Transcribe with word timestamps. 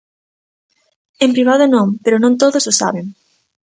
En 1.23 1.29
privado 1.35 1.65
non, 1.75 1.87
pero 2.03 2.17
non 2.23 2.37
todos 2.41 2.63
o 2.71 2.73
saben. 2.81 3.05